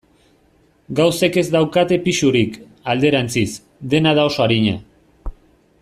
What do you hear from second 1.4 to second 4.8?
ez daukate pisurik, alderantziz, dena da oso arina.